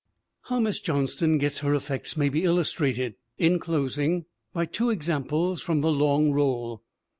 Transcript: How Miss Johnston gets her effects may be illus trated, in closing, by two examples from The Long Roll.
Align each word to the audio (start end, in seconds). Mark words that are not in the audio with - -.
How 0.45 0.59
Miss 0.59 0.79
Johnston 0.79 1.37
gets 1.37 1.59
her 1.59 1.75
effects 1.75 2.17
may 2.17 2.27
be 2.27 2.43
illus 2.43 2.71
trated, 2.73 3.17
in 3.37 3.59
closing, 3.59 4.25
by 4.51 4.65
two 4.65 4.89
examples 4.89 5.61
from 5.61 5.81
The 5.81 5.91
Long 5.91 6.31
Roll. 6.31 6.81